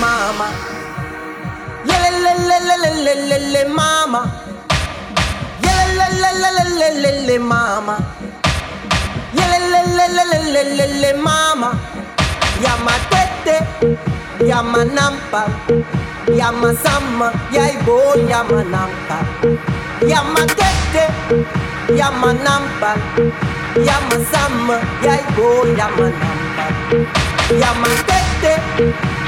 [0.00, 0.48] mama.
[1.84, 4.22] Le le le le le le le le mama.
[5.64, 7.96] Le le le le le le le le mama.
[9.36, 11.70] Le le le le le le le le mama.
[12.62, 13.56] Yama tete,
[14.46, 15.42] yama nampa,
[16.38, 17.96] yama sama, yai bo
[18.30, 19.16] yama nampa.
[20.06, 21.04] Yama tete,
[21.98, 22.90] yama nampa,
[23.88, 26.64] yama sama, yai bo yama nampa.
[27.62, 28.52] Yama tete.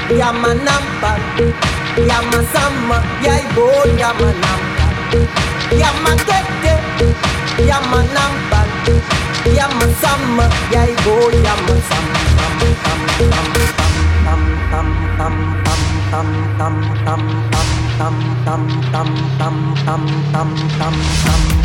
[0.09, 1.17] Yamanampa,
[1.97, 3.01] Yamasama,
[9.55, 11.81] yama sama Yaibo, yama
[14.25, 14.41] Tam
[14.71, 14.87] tam
[15.17, 15.35] tam
[16.11, 16.27] tam
[16.59, 16.75] tam
[17.07, 18.61] tam tam tam
[18.93, 21.64] tam tam tam tam tam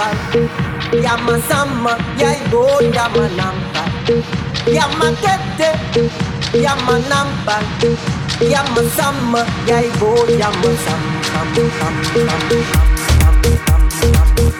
[0.00, 0.48] sambal
[1.04, 3.84] Yama sama yaibo yama namba
[4.66, 6.10] Yama kete
[6.62, 7.62] yama namba
[8.40, 11.00] Yama sama yaibo yama sam
[11.32, 12.34] sam sam sam
[13.18, 14.59] sam sam sam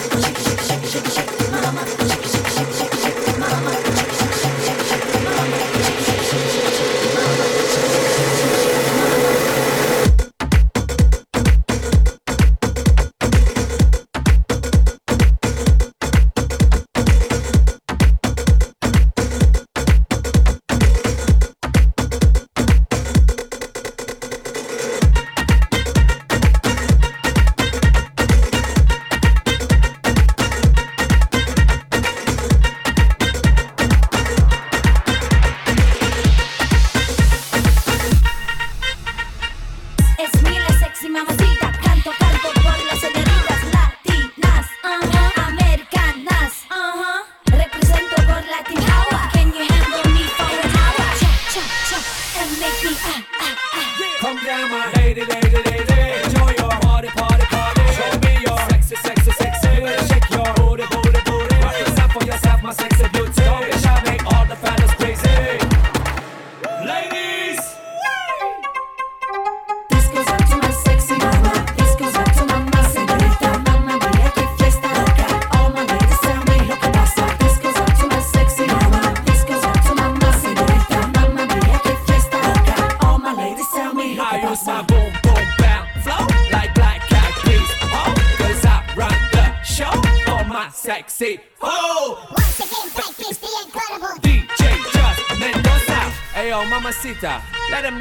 [0.00, 1.31] shake, it, shake, it, shake, it, shake, shake.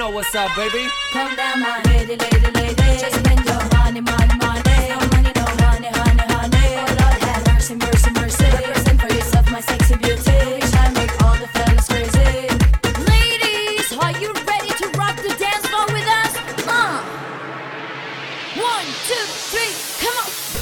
[0.02, 0.88] know what's up, baby.
[1.12, 2.74] Come down my lady, lady, lady.
[3.02, 4.89] Just spend your money, money, money.
[4.89, 6.70] No money, no honey, honey, honey.
[6.82, 8.45] Oh Lord, have mercy, mercy, mercy.
[8.45, 10.38] Represent for yourself, my sexy beauty.
[10.58, 12.34] Which I make all the fellas crazy.
[13.14, 16.34] Ladies, are you ready to rock the dance floor with us?
[16.66, 16.97] Uh.
[18.58, 20.61] One, two, three, come on.